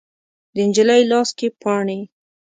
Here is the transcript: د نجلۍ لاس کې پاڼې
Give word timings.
د 0.55 0.57
نجلۍ 0.69 1.01
لاس 1.11 1.29
کې 1.37 1.47
پاڼې 1.61 1.99